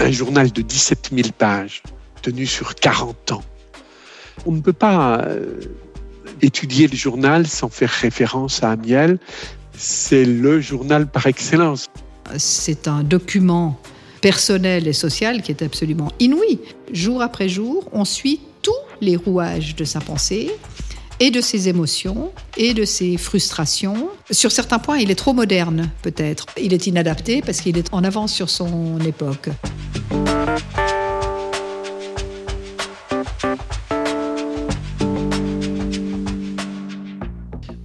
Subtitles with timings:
[0.00, 1.82] un journal de 17 000 pages,
[2.22, 3.42] tenu sur 40 ans.
[4.46, 5.60] On ne peut pas euh,
[6.40, 9.18] étudier le journal sans faire référence à Amiel.
[9.76, 11.88] C'est le journal par excellence.
[12.36, 13.78] C'est un document
[14.20, 16.60] personnel et social qui est absolument inouï.
[16.92, 20.50] Jour après jour, on suit tous les rouages de sa pensée
[21.20, 24.08] et de ses émotions et de ses frustrations.
[24.30, 26.46] Sur certains points, il est trop moderne, peut-être.
[26.60, 29.50] Il est inadapté parce qu'il est en avance sur son époque.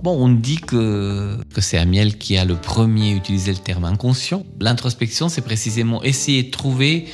[0.05, 4.43] Bon, on dit que, que c'est Amiel qui a le premier utilisé le terme inconscient.
[4.59, 7.07] L'introspection, c'est précisément essayer de trouver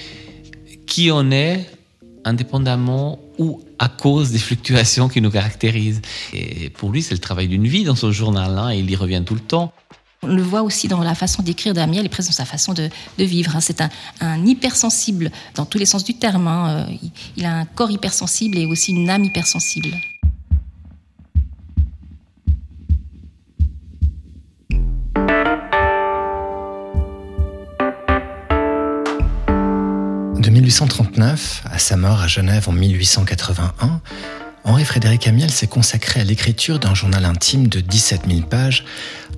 [0.87, 1.65] qui on est
[2.25, 6.01] indépendamment ou à cause des fluctuations qui nous caractérisent.
[6.33, 8.97] Et pour lui, c'est le travail d'une vie dans son journal, hein, et il y
[8.97, 9.71] revient tout le temps.
[10.21, 12.89] On le voit aussi dans la façon d'écrire d'Amiel et presque dans sa façon de,
[13.17, 13.55] vivre.
[13.55, 13.61] Hein.
[13.61, 16.45] C'est un, hypersensible dans tous les sens du terme.
[16.45, 16.87] Hein.
[17.37, 19.95] Il a un corps hypersensible et aussi une âme hypersensible.
[30.71, 33.99] 1839 à sa mort à Genève en 1881,
[34.63, 38.85] Henri-Frédéric Amiel s'est consacré à l'écriture d'un journal intime de 17 000 pages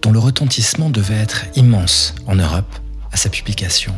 [0.04, 2.72] dont le retentissement devait être immense en Europe
[3.12, 3.96] à sa publication.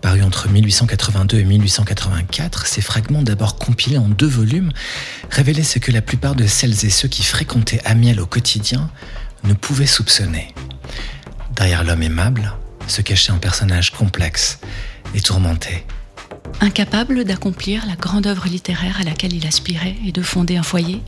[0.00, 4.72] Paru entre 1882 et 1884, ces fragments d'abord compilés en deux volumes
[5.30, 8.90] révélaient ce que la plupart de celles et ceux qui fréquentaient Amiel au quotidien
[9.44, 10.54] ne pouvaient soupçonner.
[11.54, 12.54] Derrière l'homme aimable
[12.86, 14.58] se cachait un personnage complexe
[15.14, 15.84] et tourmenté.
[16.60, 21.02] Incapable d'accomplir la grande œuvre littéraire à laquelle il aspirait et de fonder un foyer,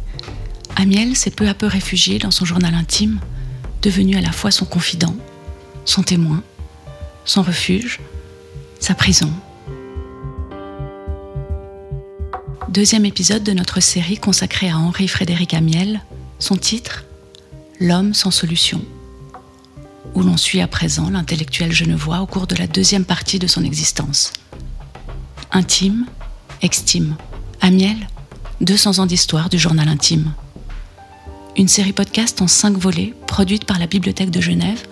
[0.76, 3.18] Amiel s'est peu à peu réfugié dans son journal intime,
[3.82, 5.16] devenu à la fois son confident,
[5.84, 6.42] son témoin,
[7.24, 8.00] son refuge,
[8.78, 9.32] sa prison.
[12.68, 16.02] Deuxième épisode de notre série consacrée à Henri-Frédéric Amiel,
[16.38, 17.04] son titre
[17.80, 18.84] L'homme sans solution,
[20.14, 23.64] où l'on suit à présent l'intellectuel genevois au cours de la deuxième partie de son
[23.64, 24.32] existence.
[25.50, 26.04] Intime,
[26.60, 27.16] extime.
[27.62, 27.96] Amiel,
[28.60, 30.34] 200 ans d'histoire du journal intime.
[31.56, 34.86] Une série podcast en cinq volets produite par la Bibliothèque de Genève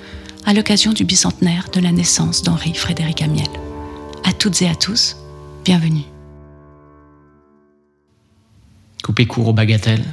[0.47, 3.47] à l'occasion du bicentenaire de la naissance d'Henri Frédéric Amiel.
[4.25, 5.17] À toutes et à tous,
[5.62, 6.05] bienvenue.
[9.05, 10.06] Couper court aux bagatelles,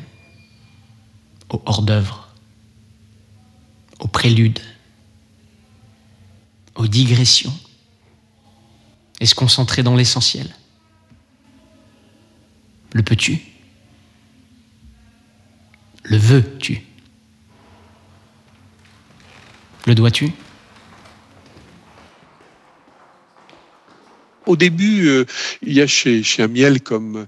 [1.50, 2.28] aux hors-d'œuvre,
[4.02, 4.60] aux préludes,
[6.76, 7.54] aux digressions
[9.24, 10.54] et se concentrer dans l'essentiel.
[12.92, 13.40] Le peux-tu?
[16.04, 16.82] Le veux-tu?
[19.88, 20.34] Le dois-tu?
[24.46, 25.24] Au début, euh,
[25.62, 27.26] il y a chez, Amiel, comme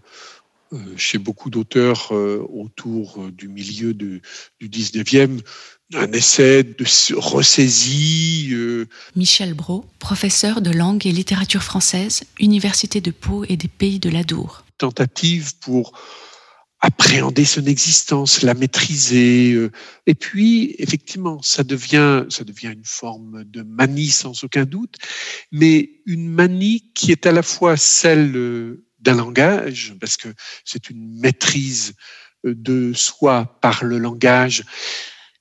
[0.74, 4.22] euh, chez beaucoup d'auteurs euh, autour du milieu du
[4.62, 5.40] 19e,
[5.94, 8.50] un essai de ressaisie.
[8.53, 8.88] Euh.
[9.16, 14.09] Michel Brault, professeur de langue et littérature française, Université de Pau et des Pays de
[14.09, 14.66] l'Adour.
[14.78, 15.94] Tentative pour
[16.81, 19.53] appréhender son existence, la maîtriser.
[19.53, 19.72] Euh.
[20.07, 24.96] Et puis, effectivement, ça devient, ça devient une forme de manie sans aucun doute,
[25.52, 30.29] mais une manie qui est à la fois celle euh, d'un langage, parce que
[30.63, 31.94] c'est une maîtrise
[32.44, 34.63] de soi par le langage,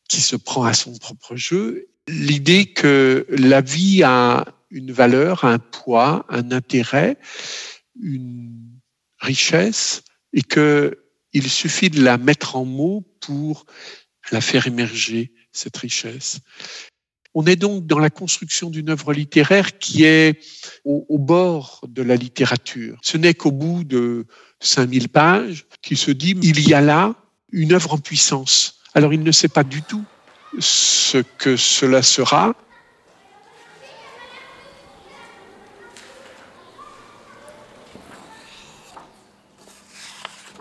[0.09, 1.89] qui se prend à son propre jeu.
[2.09, 7.17] L'idée que la vie a une valeur, un poids, un intérêt,
[8.01, 8.81] une
[9.19, 10.99] richesse, et que
[11.33, 13.67] il suffit de la mettre en mots pour
[14.31, 16.41] la faire émerger, cette richesse.
[17.35, 20.39] On est donc dans la construction d'une œuvre littéraire qui est
[20.85, 22.99] au, au bord de la littérature.
[23.03, 24.27] Ce n'est qu'au bout de
[24.61, 27.17] 5000 pages qu'il se dit, il y a là
[27.51, 30.05] une œuvre en puissance alors il ne sait pas du tout
[30.61, 32.55] ce que cela sera.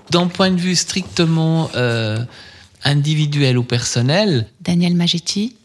[0.10, 2.24] D'un point de vue strictement euh,
[2.84, 5.56] individuel ou personnel, Daniel Magetti,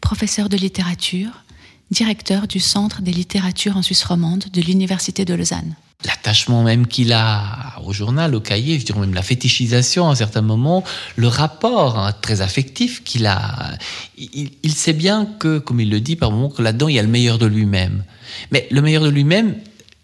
[0.00, 1.44] professeur de littérature,
[1.90, 5.74] directeur du Centre des littératures en Suisse romande de l'Université de Lausanne
[6.04, 10.14] l'attachement même qu'il a au journal, au cahier, je dirais même la fétichisation à un
[10.14, 10.84] certain moment,
[11.16, 13.72] le rapport hein, très affectif qu'il a.
[14.16, 17.02] Il, sait bien que, comme il le dit par moments, que là-dedans il y a
[17.02, 18.04] le meilleur de lui-même.
[18.52, 19.56] Mais le meilleur de lui-même,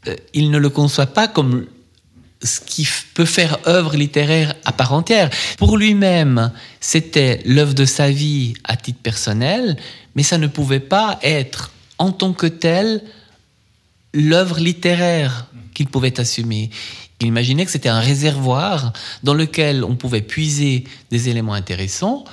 [0.09, 1.67] euh, il ne le conçoit pas comme
[2.43, 5.31] ce qui peut faire œuvre littéraire à part entière.
[5.59, 6.51] Pour lui-même,
[6.81, 9.77] c'était l'œuvre de sa vie à titre personnel,
[10.17, 13.01] mais ça ne pouvait pas être en tant que tel
[14.13, 16.71] l'œuvre littéraire qu'il pouvait assumer.
[17.21, 18.93] Il imaginait que c'était un réservoir
[19.23, 22.25] dans lequel on pouvait puiser des éléments intéressants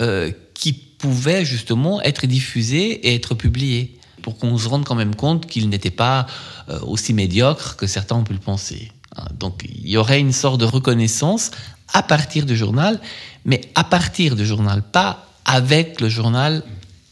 [0.00, 5.14] euh, qui pouvaient justement être diffusés et être publiés pour qu'on se rende quand même
[5.14, 6.26] compte qu'il n'était pas
[6.70, 8.90] euh, aussi médiocre que certains ont pu le penser.
[9.16, 11.50] Hein, donc il y aurait une sorte de reconnaissance
[11.92, 13.00] à partir du journal,
[13.44, 16.62] mais à partir du journal, pas avec le journal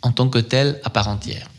[0.00, 1.51] en tant que tel à part entière.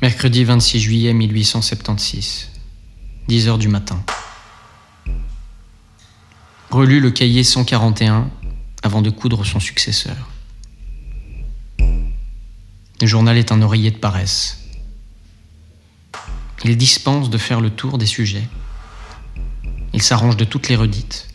[0.00, 2.50] Mercredi 26 juillet 1876,
[3.26, 4.00] 10 heures du matin.
[6.70, 8.30] Relu le cahier 141
[8.84, 10.14] avant de coudre son successeur.
[11.80, 14.68] Le journal est un oreiller de paresse.
[16.64, 18.48] Il dispense de faire le tour des sujets.
[19.94, 21.26] Il s'arrange de toutes les redites.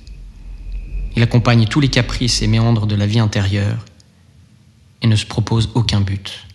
[1.18, 3.84] Il accompagne tous les caprices et méandres de la vie intérieure
[5.02, 6.48] et ne se propose aucun but.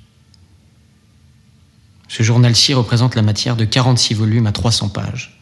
[2.08, 5.38] Ce journal-ci représente la matière de 46 volumes à 300 pages.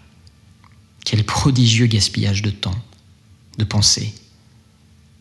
[1.05, 2.75] Quel prodigieux gaspillage de temps,
[3.59, 4.13] de pensée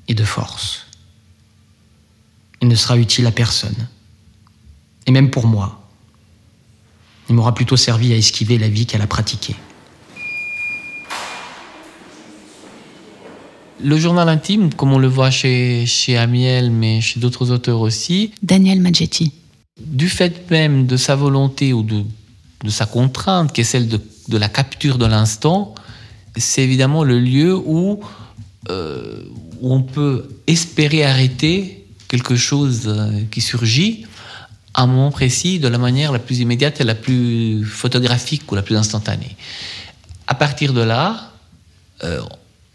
[0.08, 0.88] et de force.
[2.62, 3.88] Il ne sera utile à personne.
[5.06, 5.88] Et même pour moi.
[7.30, 9.56] Il m'aura plutôt servi à esquiver la vie qu'à la pratiquer.
[13.84, 18.32] Le journal intime, comme on le voit chez, chez Amiel, mais chez d'autres auteurs aussi.
[18.42, 19.34] Daniel Maggetti
[19.80, 22.04] du fait même de sa volonté ou de,
[22.70, 25.76] sa contrainte, qui est celle de, la capture de l'instant,
[26.36, 28.00] c'est évidemment le lieu où,
[28.70, 29.24] euh,
[29.62, 34.06] on peut espérer arrêter quelque chose euh, qui surgit
[34.74, 38.56] à un moment précis, de la manière la plus immédiate et la plus photographique ou
[38.56, 39.38] la plus instantanée.
[40.28, 41.32] À partir de là,
[42.04, 42.22] euh,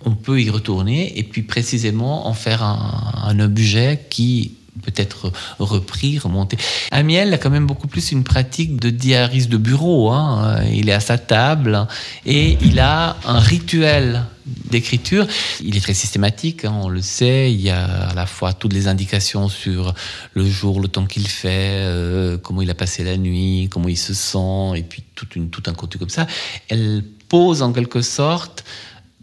[0.04, 4.52] on peut y retourner et puis précisément en faire un objet qui
[4.82, 6.56] peut-être repris, remonté.
[6.90, 10.10] Amiel a quand même beaucoup plus une pratique de diariste de bureau.
[10.10, 10.62] Hein.
[10.72, 11.86] Il est à sa table
[12.26, 14.24] et il a un rituel
[14.70, 15.26] d'écriture.
[15.60, 17.52] Il est très systématique, hein, on le sait.
[17.52, 19.94] Il y a à la fois toutes les indications sur
[20.34, 23.98] le jour, le temps qu'il fait, euh, comment il a passé la nuit, comment il
[23.98, 25.26] se sent, et puis tout,
[25.66, 26.26] un contenu comme ça.
[26.68, 28.64] Elle pose en quelque sorte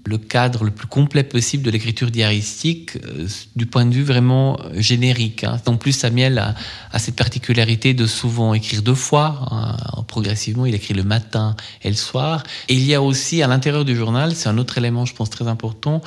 [0.07, 4.57] le cadre le plus complet possible de l'écriture diaristique euh, du point de vue vraiment
[4.59, 5.44] euh, générique.
[5.44, 5.59] Hein.
[5.65, 6.56] En plus, Samuel a,
[7.00, 9.48] cette particularité de souvent écrire deux fois.
[9.51, 10.04] Hein.
[10.07, 12.44] Progressivement, il écrit le matin et le soir.
[12.69, 15.30] Et il y a aussi à l'intérieur du journal, c'est un autre élément, je pense,
[15.30, 16.01] très important,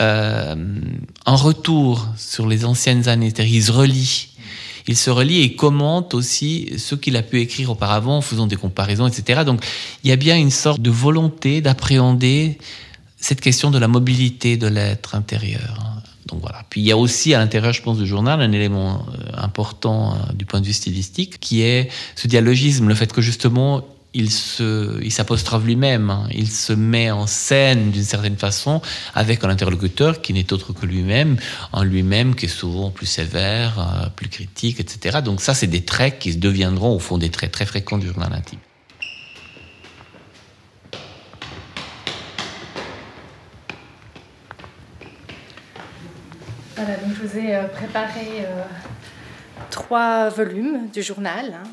[0.00, 0.54] euh,
[1.26, 3.30] un retour sur les anciennes années.
[3.30, 4.28] C'est-à-dire, il se relie
[4.86, 8.56] il se relie et commente aussi ce qu'il a pu écrire auparavant en faisant des
[8.56, 9.42] comparaisons, etc.
[9.44, 9.64] Donc
[10.02, 12.58] il y a bien une sorte de volonté d'appréhender
[13.20, 16.00] cette question de la mobilité de l'être intérieur.
[16.26, 16.64] Donc voilà.
[16.70, 20.14] Puis il y a aussi à l'intérieur, je pense, du journal un élément euh, important
[20.14, 24.30] euh, du point de vue stylistique qui est ce dialogisme, le fait que justement il
[24.30, 26.26] se, il s'apostrophe lui-même, hein.
[26.32, 28.80] il se met en scène d'une certaine façon
[29.14, 31.36] avec un interlocuteur qui n'est autre que lui-même,
[31.72, 35.18] en lui-même qui est souvent plus sévère, euh, plus critique, etc.
[35.24, 38.32] Donc ça, c'est des traits qui deviendront au fond des traits très fréquents du journal
[38.32, 38.58] intime.
[46.82, 48.62] Voilà, donc je vous ai euh, préparé euh,
[49.70, 51.68] trois volumes du journal hein,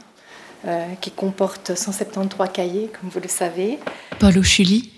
[0.68, 3.80] euh, qui comportent 173 cahiers, comme vous le savez.
[4.20, 4.92] Paul Ochuli,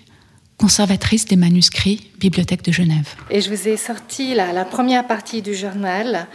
[0.58, 3.14] conservatrice des manuscrits, Bibliothèque de Genève.
[3.30, 6.26] Et je vous ai sorti la, la première partie du journal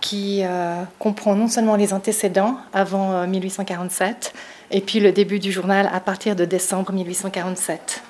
[0.00, 0.42] qui
[0.98, 4.32] comprend non seulement les antécédents avant 1847,
[4.72, 8.02] et puis le début du journal à partir de décembre 1847.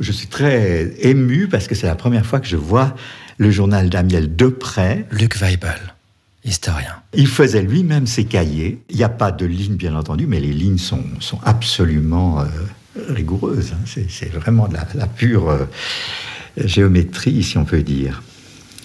[0.00, 2.96] Je suis très ému parce que c'est la première fois que je vois
[3.40, 5.06] le journal d'Amiel de près.
[5.10, 5.94] Luc Weibel,
[6.44, 6.96] historien.
[7.14, 8.82] Il faisait lui-même ses cahiers.
[8.90, 12.44] Il n'y a pas de ligne, bien entendu, mais les lignes sont, sont absolument euh,
[13.08, 13.72] rigoureuses.
[13.72, 14.02] Hein.
[14.10, 15.64] C'est vraiment de la, pure euh,
[16.58, 18.22] géométrie, si on peut dire.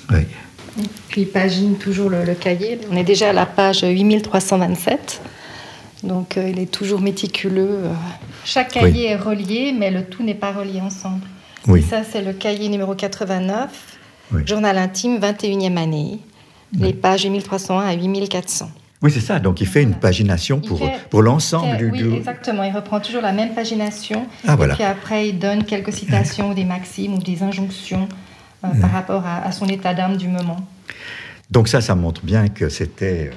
[0.09, 0.21] Oui.
[1.09, 2.79] Puis il pagine toujours le, cahier.
[2.89, 5.21] On est déjà à la page 8327.
[6.03, 7.79] Donc euh, il est toujours méticuleux.
[8.45, 11.25] Chaque cahier est relié, mais le tout n'est pas relié ensemble.
[11.67, 11.83] Oui.
[11.83, 13.95] ça, c'est le cahier numéro 89.
[14.45, 16.19] Journal intime, 21e année,
[16.77, 18.69] les pages 8301 à 8400.
[19.01, 19.39] Oui, c'est ça.
[19.39, 22.07] Donc, il fait une pagination pour, pour l'ensemble du...
[22.07, 22.63] Oui, exactement.
[22.63, 24.25] Il reprend toujours la même pagination.
[24.47, 28.07] Ah, et puis après, il donne quelques citations, des maximes ou des injonctions
[28.63, 30.57] euh, par rapport à, son état d'âme du moment.
[31.51, 33.29] Donc ça, ça montre bien que c'était...
[33.29, 33.35] Euh,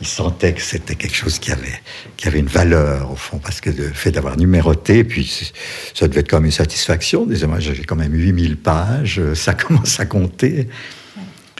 [0.00, 1.80] il sentait que c'était quelque chose qui avait,
[2.16, 5.50] qui avait une valeur, au fond, parce que le fait d'avoir numéroté, puis
[5.94, 7.26] ça devait être comme une satisfaction.
[7.26, 10.68] Disons, moi, j'ai quand même 8000 pages, ça commence à compter.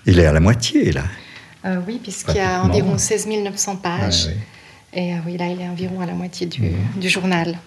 [0.07, 1.05] Il est à la moitié, là.
[1.65, 4.29] Euh, oui, puisqu'il y a environ 16 900 pages.
[4.93, 7.01] Et oui, là, il est environ à la moitié du, mmh.
[7.01, 7.59] du journal.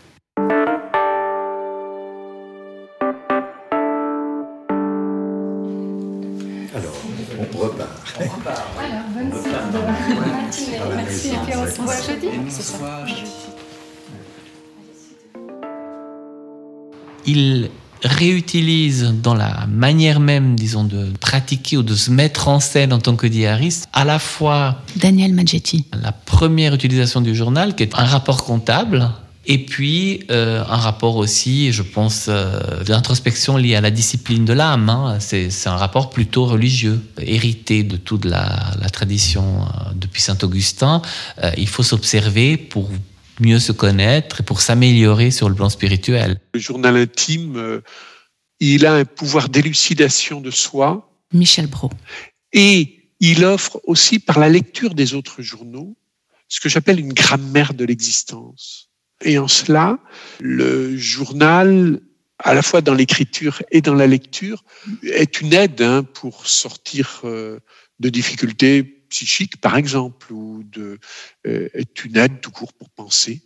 [17.25, 17.69] Il
[18.03, 22.99] réutilise dans la manière même, disons, de pratiquer ou de se mettre en scène en
[22.99, 25.85] tant que diariste, à la fois Daniel Maggetti.
[26.01, 29.11] La première utilisation du journal, qui est un rapport comptable,
[29.45, 34.53] et puis euh, un rapport aussi, je pense, euh, d'introspection liée à la discipline de
[34.53, 34.89] l'âme.
[34.89, 35.19] Hein.
[35.19, 41.01] C'est, un rapport plutôt religieux, hérité de toute la, tradition euh, depuis saint Augustin.
[41.57, 42.89] il faut s'observer pour
[43.39, 46.39] mieux se connaître et pour s'améliorer sur le plan spirituel.
[46.53, 47.81] Le journal intime,
[48.59, 51.09] il a un pouvoir d'élucidation de soi.
[51.33, 51.91] Michel Brault.
[52.53, 55.95] Et il offre aussi par la lecture des autres journaux
[56.47, 58.90] ce que j'appelle une grammaire de l'existence
[59.23, 59.99] et en cela,
[60.39, 61.99] le journal,
[62.39, 64.63] à la fois dans l'écriture et dans la lecture,
[65.03, 67.59] est une aide hein, pour sortir euh,
[67.99, 70.97] de difficultés psychiques, par exemple, ou de,
[71.45, 73.41] euh, est une aide tout court pour penser,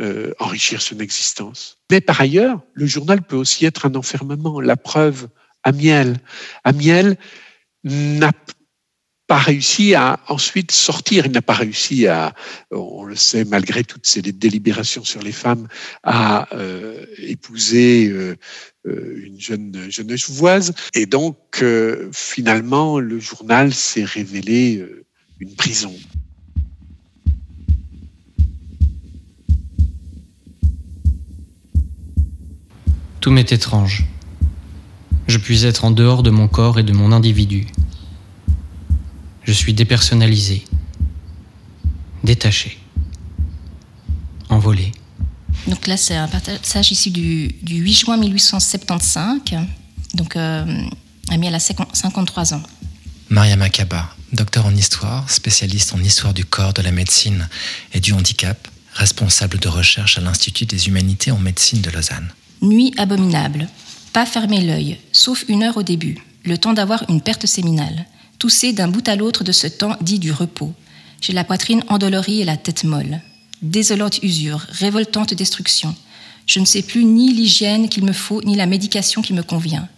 [0.00, 1.78] euh, enrichir son existence.
[1.90, 4.60] Mais par ailleurs, le journal peut aussi être un enfermement.
[4.60, 5.28] La preuve,
[5.62, 6.18] Amiel.
[6.64, 7.16] Amiel
[7.84, 8.32] n'a
[9.30, 11.24] pas réussi à ensuite sortir.
[11.24, 12.34] Il n'a pas réussi à,
[12.72, 15.68] on le sait, malgré toutes ces délibérations sur les femmes,
[16.02, 18.34] à euh, épouser euh,
[18.88, 20.74] euh, une jeune jeune voise.
[20.94, 21.64] Et donc,
[22.12, 24.84] finalement, le journal s'est révélé
[25.38, 25.94] une prison.
[33.20, 34.06] Tout m'est étrange.
[35.28, 37.68] Je puis être en dehors de mon corps et de mon individu.
[39.50, 40.64] Je suis dépersonnalisé,
[42.22, 42.78] détaché,
[44.48, 44.92] envolé.
[45.66, 49.58] Donc là, c'est un passage issu du, 8 juin 1875.
[50.14, 50.84] Donc, euh,
[51.30, 52.62] Amiel a 53 ans.
[53.28, 57.48] Maria Makaba, docteur en histoire, spécialiste en histoire du corps, de la médecine
[57.92, 62.30] et du handicap, responsable de recherche à l'Institut des humanités en médecine de Lausanne.
[62.62, 63.66] Nuit abominable.
[64.12, 68.06] Pas fermer l'œil, sauf une heure au début, le temps d'avoir une perte séminale
[68.40, 70.72] tousser d'un bout à l'autre de ce temps dit du repos.
[71.20, 73.20] J'ai la poitrine endolorie et la tête molle.
[73.62, 75.94] Désolante usure, révoltante destruction.
[76.46, 79.88] Je ne sais plus ni l'hygiène qu'il me faut, ni la médication qui me convient.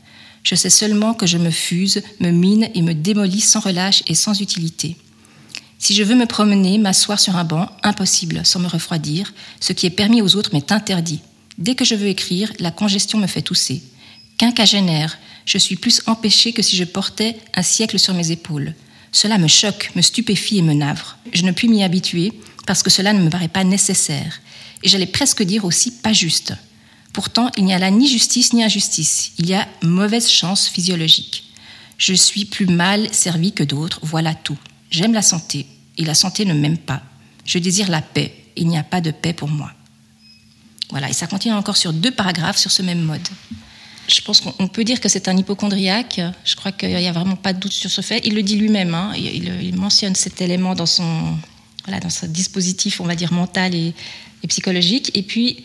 [0.43, 4.17] Je sais seulement que je me fuse, me mine et me démolis sans relâche et
[4.17, 4.97] sans utilité.
[5.79, 9.33] Si je veux me promener, m'asseoir sur un banc, impossible, sans me refroidir.
[9.61, 11.21] Ce qui est permis aux autres m'est interdit.
[11.59, 13.83] Dès que je veux écrire, la congestion me fait tousser.
[14.37, 18.75] Quinquagénaire, je suis plus empêchée que si je portais un siècle sur mes épaules.
[19.11, 21.19] Cela me choque, me stupéfie et me navre.
[21.33, 22.33] Je ne puis m'y habituer
[22.67, 24.41] parce que cela ne me paraît pas nécessaire.
[24.83, 26.55] Et j'allais presque dire aussi pas juste.
[27.13, 29.33] Pourtant, il n'y a là ni justice ni injustice.
[29.39, 31.45] Il y a mauvaise chance physiologique.
[31.99, 34.59] Je suis plus mal servie que d'autres, voilà tout.
[34.91, 35.67] J'aime la santé,
[35.99, 37.03] et la santé ne m'aime pas.
[37.45, 39.73] Je désire la paix, il n'y a pas de paix pour moi.
[40.91, 43.29] Voilà, et ça continue encore sur deux paragraphes sur ce même mode
[44.09, 46.21] je pense qu'on peut dire que c'est un hypochondriaque.
[46.45, 48.21] Je crois qu'il n'y a vraiment pas de doute sur ce fait.
[48.25, 48.95] Il le dit lui-même.
[48.95, 49.13] Hein.
[49.17, 51.37] Il, mentionne cet élément dans son,
[51.85, 53.95] voilà, dans son dispositif, on va dire, mental et,
[54.43, 55.17] et psychologique.
[55.17, 55.65] Et puis,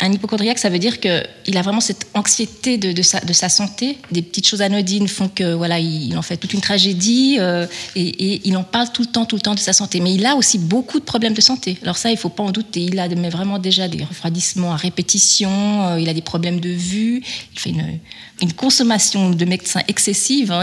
[0.00, 3.98] un hypochondriaque, ça veut dire qu'il a vraiment cette anxiété de, sa, santé.
[4.12, 8.46] Des petites choses anodines font que voilà, il, en fait toute une tragédie euh, et,
[8.48, 10.00] il en parle tout le temps, tout le temps de sa santé.
[10.00, 11.78] Mais il a aussi beaucoup de problèmes de santé.
[11.82, 12.82] Alors ça, il faut pas en douter.
[12.82, 15.50] Il a mais vraiment déjà des refroidissements à répétition.
[15.88, 17.22] Euh, il a des problèmes de vue.
[17.54, 20.52] Il fait une, consommation de médecins excessive.
[20.52, 20.62] Hein,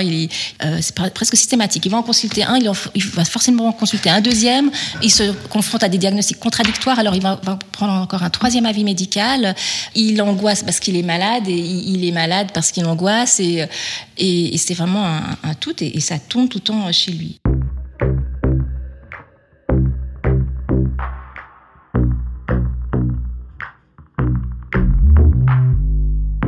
[0.63, 1.85] euh, c'est presque systématique.
[1.85, 4.71] Il va en consulter un, il, va forcément en consulter un deuxième.
[5.03, 6.99] Il se confronte à des diagnostics contradictoires.
[6.99, 7.35] Alors il va
[7.71, 9.24] prendre encore un troisième avis médical.
[9.95, 13.39] Il angoisse parce qu'il est malade et il, est malade parce qu'il angoisse.
[13.39, 13.65] Et,
[14.17, 15.75] et, c'est vraiment un, tout.
[15.83, 17.39] Et, ça tourne tout le temps chez lui.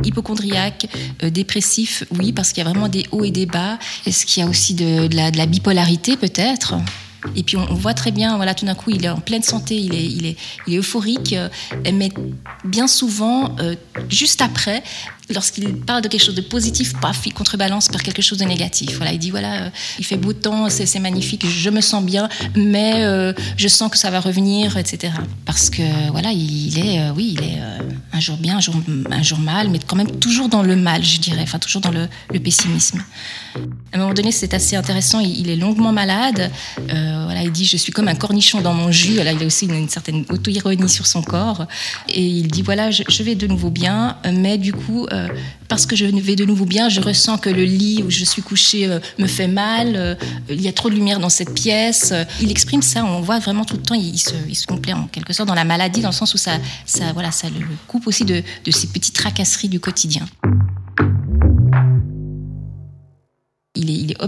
[0.04, 0.88] hypochondriaque,
[1.22, 3.78] euh, dépressif, oui, parce qu'il y a vraiment des hauts et des bas.
[4.06, 6.74] Est-ce qu'il y a aussi de, la, bipolarité peut-être?
[7.34, 9.76] Et puis on, voit très bien, voilà, tout d'un coup, il est en pleine santé,
[9.76, 10.36] il est,
[10.68, 11.48] euphorique, euh,
[11.92, 12.10] mais
[12.64, 13.74] bien souvent, euh,
[14.08, 14.82] juste après,
[15.30, 16.94] lorsqu'il parle de quelque chose de positif,
[17.26, 18.96] il contrebalance par quelque chose de négatif.
[18.96, 22.28] Voilà, il dit voilà, euh, il fait beau temps, c'est magnifique, je me sens bien,
[22.56, 25.12] mais euh, je sens que ça va revenir, etc.
[25.44, 27.58] Parce que voilà, il est, euh, oui, il est
[28.12, 31.42] un jour bien, un jour, mal, mais quand même toujours dans le mal, je dirais,
[31.42, 32.08] enfin toujours dans le,
[32.38, 33.02] pessimisme.
[33.92, 35.20] À un moment donné, c'est assez intéressant.
[35.20, 36.50] Il, est longuement malade.
[36.86, 39.18] voilà, il dit je suis comme un cornichon dans mon jus.
[39.20, 41.66] Il a aussi une, certaine auto-ironie sur son corps,
[42.08, 45.28] et il dit voilà, je vais de nouveau bien, mais du coup euh,
[45.68, 48.42] parce que je vais de nouveau bien, je ressens que le lit où je suis
[48.42, 50.14] couchée euh, me fait mal, euh,
[50.48, 52.14] il y a trop de lumière dans cette pièce.
[52.40, 55.32] Il exprime ça, on voit vraiment tout le temps, il se, il complaît en quelque
[55.32, 56.52] sorte dans la maladie, dans le sens où ça,
[56.86, 60.26] ça, voilà, ça le coupe aussi de, de ces petites tracasseries du quotidien.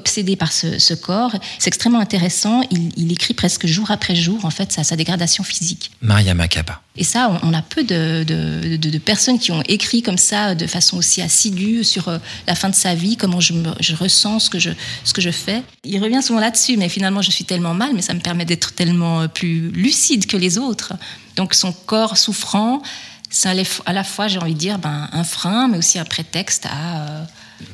[0.00, 1.32] Obsédé par ce, corps.
[1.58, 2.62] C'est extrêmement intéressant.
[2.96, 5.90] Il, écrit presque jour après jour, en fait, sa, sa dégradation physique.
[6.00, 6.80] Maria Macaba.
[6.96, 11.22] Et ça, on, a peu de, personnes qui ont écrit comme ça, de façon aussi
[11.22, 13.54] assidue, sur euh, la fin de sa vie, comment je,
[13.94, 14.70] ressens ce que je,
[15.04, 15.62] ce que je fais.
[15.84, 18.72] Il revient souvent là-dessus, mais finalement, je suis tellement mal, mais ça me permet d'être
[18.72, 20.92] tellement euh, plus lucide que les autres.
[21.36, 22.82] Donc, son corps souffrant,
[23.30, 23.48] c'est
[23.86, 27.02] à la fois, j'ai envie de dire, ben, un frein, mais aussi un prétexte à...
[27.02, 27.24] Euh,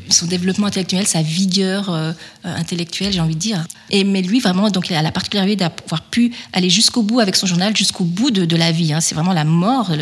[0.09, 2.13] son développement intellectuel, sa vigueur euh,
[2.45, 3.65] intellectuelle, j'ai envie de dire.
[3.91, 7.37] Et, mais lui, vraiment, donc, il a la particularité d'avoir pu aller jusqu'au bout avec
[7.37, 8.93] son journal, jusqu'au bout de, la vie.
[8.93, 9.01] Hein.
[9.01, 9.93] C'est vraiment la mort,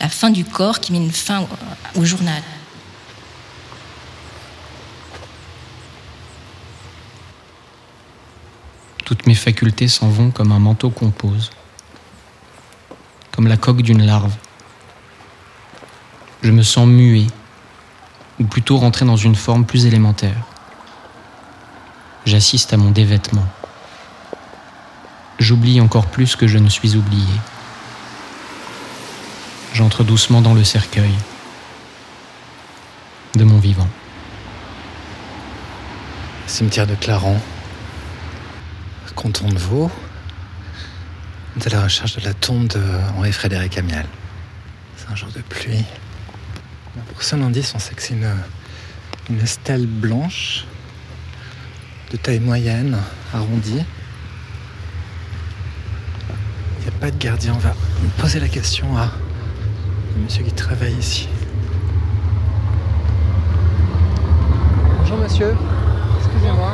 [0.00, 1.46] la fin du corps qui met une fin
[1.94, 2.42] au, journal.
[9.04, 11.50] Toutes mes facultés s'en vont comme un manteau qu'on pose,
[13.32, 14.34] comme la coque d'une larve.
[16.42, 17.26] Je me sens muet,
[18.38, 20.46] ou plutôt rentrer dans une forme plus élémentaire.
[22.24, 23.46] J'assiste à mon dévêtement.
[25.38, 27.34] J'oublie encore plus que je ne suis oublié.
[29.74, 31.14] J'entre doucement dans le cercueil
[33.34, 33.88] de mon vivant.
[36.46, 37.40] Cimetière de Clarence,
[39.14, 39.90] canton de Vaud.
[41.64, 42.82] À la recherche de la tombe de
[43.16, 44.06] Henri Frédéric Amiel.
[44.96, 45.84] C'est un jour de pluie.
[46.94, 50.66] Pour seul indice, on sait que c'est une, stèle blanche
[52.10, 52.98] de taille moyenne,
[53.32, 53.84] arrondie.
[56.78, 57.52] Il n'y a pas de gardien.
[57.54, 57.74] On va
[58.18, 59.08] poser la question à
[60.16, 61.28] monsieur qui travaille ici.
[64.98, 65.56] Bonjour monsieur,
[66.18, 66.72] excusez-moi.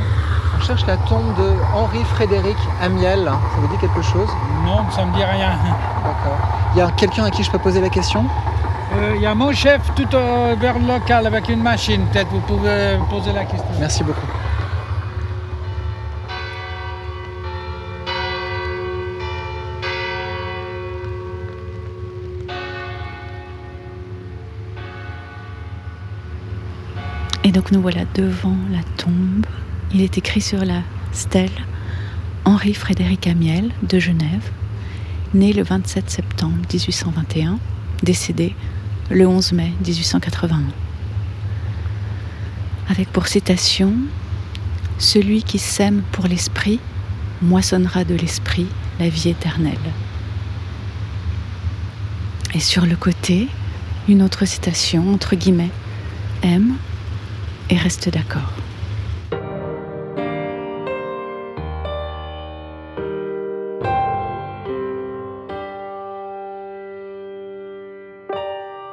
[0.57, 3.25] On cherche la tombe de Henri Frédéric Amiel.
[3.27, 4.31] Ça vous dit quelque chose?
[4.65, 5.59] Non, ça me dit rien.
[6.03, 6.39] D'accord.
[6.75, 8.25] Il y a quelqu'un à qui je peux poser la question?
[9.17, 12.07] Il y a mon chef tout euh, vers le local avec une machine.
[12.13, 13.67] Peut-être vous pouvez poser la question.
[13.79, 14.27] Merci beaucoup.
[27.45, 29.47] Et donc nous voilà devant la tombe.
[29.95, 30.83] Il est écrit sur la
[31.13, 31.49] stèle
[32.45, 34.51] Henri Frédéric Amiel de Genève,
[35.33, 37.59] né le 27 septembre 1821,
[38.03, 38.55] décédé
[39.11, 40.63] le 11 mai 1881.
[42.89, 43.93] Avec pour citation
[44.99, 46.81] Celui qui sème pour l'esprit
[47.43, 48.67] moissonnera de l'esprit
[48.99, 49.75] la vie éternelle.
[52.55, 53.49] Et sur le côté,
[54.09, 55.71] une autre citation, entre guillemets,
[56.43, 56.77] aime
[57.69, 58.53] et reste d'accord.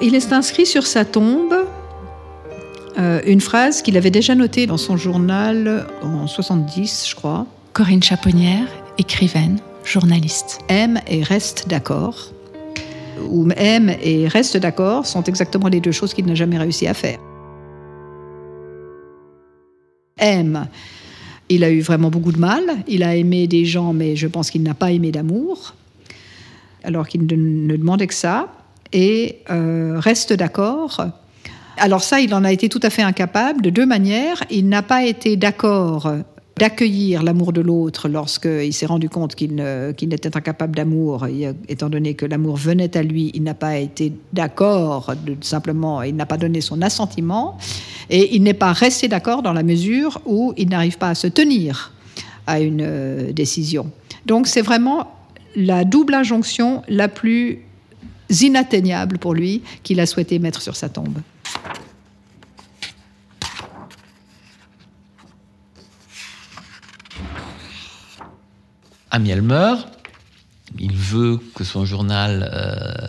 [0.06, 1.56] Il est inscrit sur sa tombe
[2.98, 7.48] euh, une phrase qu'il avait déjà notée dans son journal en 70, je crois.
[7.72, 10.60] Corinne Chaponnière, écrivaine, journaliste.
[10.68, 12.34] Aime et reste d'accord.
[13.30, 16.94] Ou aime et reste d'accord sont exactement les deux choses qu'il n'a jamais réussi à
[16.94, 17.20] faire.
[20.18, 20.68] Aime,
[21.48, 22.64] il a eu vraiment beaucoup de mal.
[22.90, 25.76] Il a aimé des gens, mais je pense qu'il n'a pas aimé d'amour,
[26.84, 28.50] alors qu'il ne demandait que ça
[28.94, 31.06] et euh, reste d'accord.
[31.78, 34.44] Alors ça, il en a été tout à fait incapable de deux manières.
[34.50, 36.14] Il n'a pas été d'accord
[36.58, 41.26] d'accueillir l'amour de l'autre lorsqu'il s'est rendu compte qu'il n'était incapable d'amour,
[41.68, 46.28] étant donné que l'amour venait à lui, il n'a pas été d'accord, simplement, il n'a
[46.28, 47.58] pas donné son assentiment,
[48.10, 51.28] et il n'est pas resté d'accord dans la mesure où il n'arrive pas à se
[51.28, 51.92] tenir
[52.46, 53.90] à une euh, décision.
[54.26, 55.12] Donc c'est vraiment
[55.56, 57.62] la double injonction la plus
[58.42, 61.20] inatteignables pour lui qu'il a souhaité mettre sur sa tombe.
[69.12, 69.88] Amiel meurt,
[70.80, 73.08] il veut que son journal euh,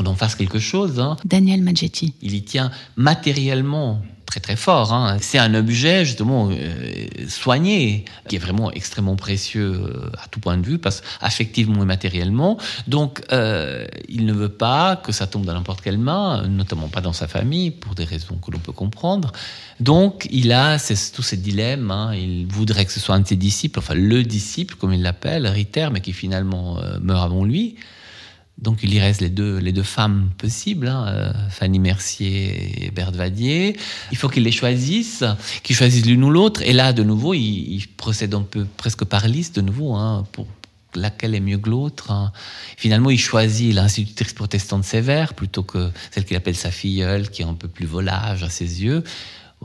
[0.00, 0.98] qu'on en fasse quelque chose.
[0.98, 1.16] Hein.
[1.24, 2.14] Daniel Maggetti.
[2.22, 4.92] Il y tient matériellement très très fort.
[4.92, 5.16] Hein.
[5.20, 6.76] C'est un objet justement euh,
[7.28, 11.84] soigné qui est vraiment extrêmement précieux euh, à tout point de vue, parce affectivement et
[11.84, 12.56] matériellement.
[12.86, 17.00] Donc euh, il ne veut pas que ça tombe dans n'importe quelle main, notamment pas
[17.00, 19.32] dans sa famille pour des raisons que l'on peut comprendre.
[19.80, 20.78] Donc il a
[21.12, 21.90] tous ces dilemmes.
[21.90, 22.14] Hein.
[22.14, 25.46] Il voudrait que ce soit un de ses disciples, enfin le disciple comme il l'appelle,
[25.48, 27.76] Ritter, mais qui finalement meurt avant lui.
[28.60, 32.90] Donc il y reste les deux, les deux femmes possibles, hein, euh, Fanny Mercier et
[32.90, 33.76] Berthe Vadier.
[34.10, 35.24] Il faut qu'ils les choisissent,
[35.62, 36.60] qu'ils choisissent l'une ou l'autre.
[36.62, 40.46] Et là, de nouveau, il, procède un peu presque par liste, de nouveau, hein, pour
[40.94, 42.10] laquelle est mieux que l'autre.
[42.10, 42.32] Hein.
[42.76, 47.46] Finalement, il choisit l'institutrice protestante sévère plutôt que celle qu'il appelle sa filleule, qui est
[47.46, 49.04] un peu plus volage à ses yeux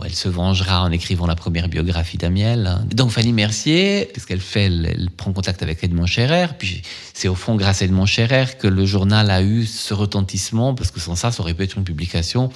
[0.04, 2.80] elle se vengera en écrivant la première biographie d'Amiel.
[2.94, 4.66] Donc Fanny Mercier, qu'est-ce qu'elle fait?
[4.66, 6.82] Elle, prend contact avec Edmond Scherer, puis
[7.14, 10.92] c'est au fond grâce à Edmond Scherer que le journal a eu ce retentissement, parce
[10.92, 12.52] que sans ça, ça aurait pu être une publication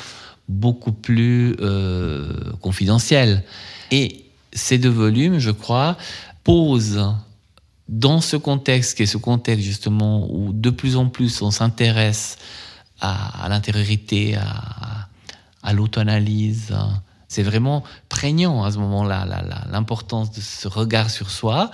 [0.50, 3.44] beaucoup plus euh, confidentielle.
[3.92, 5.96] Et ces deux volumes, je crois,
[6.44, 7.02] posent
[7.88, 12.38] dans ce contexte, qui est ce contexte justement où de plus en plus on s'intéresse
[13.00, 15.08] à, l'intériorité, à,
[15.64, 16.76] à l'auto-analyse,
[17.30, 19.26] c'est vraiment prégnant à ce moment-là,
[19.72, 21.72] l'importance de ce regard sur soi.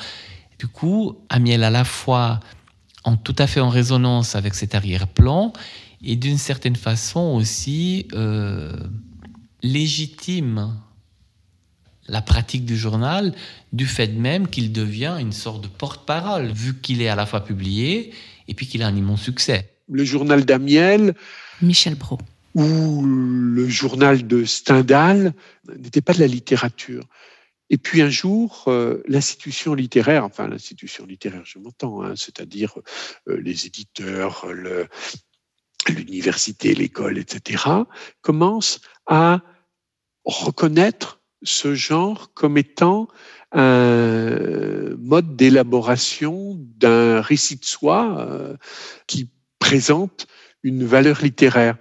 [0.59, 2.39] Du coup, Amiel à la fois
[3.05, 5.53] en tout à fait en résonance avec cet arrière-plan
[6.03, 8.75] et d'une certaine façon aussi euh,
[9.63, 10.75] légitime
[12.07, 13.33] la pratique du journal
[13.73, 17.43] du fait même qu'il devient une sorte de porte-parole, vu qu'il est à la fois
[17.43, 18.13] publié
[18.47, 19.71] et puis qu'il a un immense succès.
[19.89, 21.15] Le journal d'Amiel.
[21.61, 22.19] Michel Brault
[22.55, 25.33] où le journal de Stendhal
[25.77, 27.03] n'était pas de la littérature.
[27.69, 32.75] Et puis un jour, euh, l'institution littéraire, enfin l'institution littéraire, je m'entends, hein, c'est-à-dire
[33.27, 34.47] euh, les éditeurs,
[35.89, 37.63] l'université, l'école, etc.,
[38.21, 39.41] commence à
[40.23, 43.07] reconnaître ce genre comme étant
[43.51, 48.57] un mode d'élaboration d'un récit de soi euh,
[49.07, 50.27] qui présente
[50.63, 51.77] une valeur littéraire.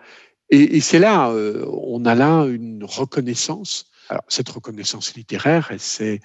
[0.50, 3.86] Et, c'est là, euh, on a là une reconnaissance.
[4.08, 6.20] Alors, cette reconnaissance littéraire, elle s'est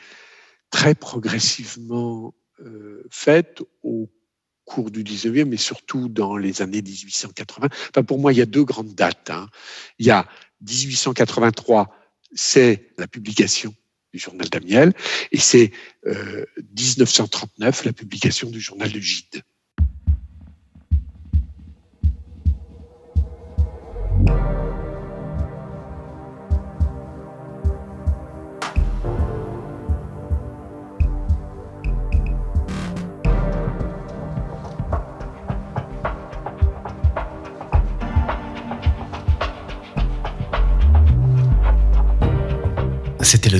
[0.70, 4.10] très progressivement euh, faite au
[4.66, 7.70] cours du 19e, mais surtout dans les années 1880.
[7.90, 9.30] Enfin, pour moi, il y a deux grandes dates.
[9.30, 9.50] Hein.
[9.98, 10.28] Il y a
[10.62, 11.96] 1883,
[12.34, 13.74] c'est la publication
[14.14, 14.94] du journal d'Amiel,
[15.32, 15.72] et c'est
[16.06, 16.46] euh,
[16.78, 19.44] 1939, la publication du journal de Gide.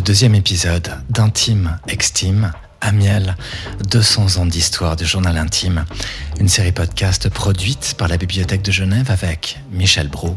[0.10, 3.38] Deuxième épisode d'Intime Extime, Amiel,
[3.92, 5.86] 200 ans d'histoire du journal intime,
[6.40, 10.36] une série podcast produite par la Bibliothèque de Genève avec Michel Brault,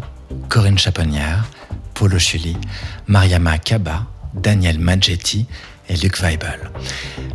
[0.51, 1.47] Corinne Chaponnière,
[1.95, 2.55] Paulo Chuli,
[3.07, 4.05] Mariama Kaba,
[4.35, 5.47] Daniel Maggetti
[5.89, 6.71] et Luc Weibel.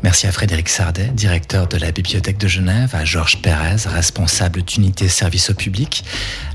[0.03, 5.07] Merci à Frédéric Sardet, directeur de la Bibliothèque de Genève, à Georges Pérez, responsable d'unité
[5.09, 6.03] service au public,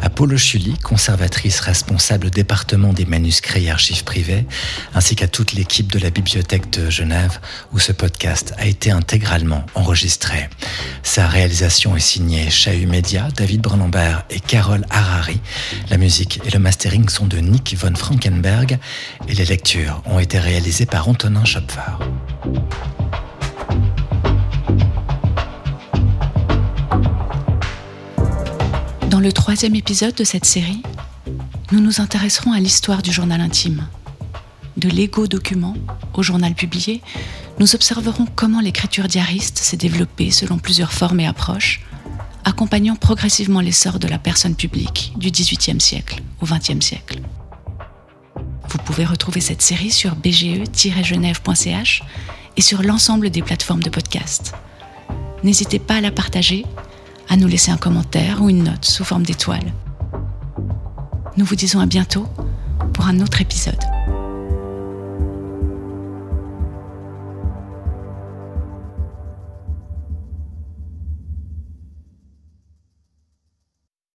[0.00, 4.46] à Paulo Chuli, conservatrice responsable département des manuscrits et archives privées,
[4.94, 7.40] ainsi qu'à toute l'équipe de la Bibliothèque de Genève
[7.72, 10.48] où ce podcast a été intégralement enregistré.
[11.02, 15.40] Sa réalisation est signée Chahut Media, David Brunambert et Carole Harari.
[15.90, 18.78] La musique et le mastering sont de Nick von Frankenberg
[19.28, 21.82] et les lectures ont été réalisées par Antonin Schopfer.
[29.11, 30.83] Dans le troisième épisode de cette série,
[31.71, 33.87] nous nous intéresserons à l'histoire du journal intime.
[34.77, 35.75] De l'ego document
[36.14, 37.03] au journal publié,
[37.59, 41.83] nous observerons comment l'écriture diariste s'est développée selon plusieurs formes et approches,
[42.45, 47.21] accompagnant progressivement l'essor de la personne publique du XVIIIe siècle au XXe siècle.
[48.72, 52.02] Vous pouvez retrouver cette série sur bge-genève.ch
[52.56, 54.54] et sur l'ensemble des plateformes de podcast.
[55.44, 56.64] N'hésitez pas à la partager
[57.28, 59.74] à nous laisser un commentaire ou une note sous forme d'étoile.
[61.37, 62.26] Nous vous disons à bientôt
[62.94, 63.78] pour un autre épisode.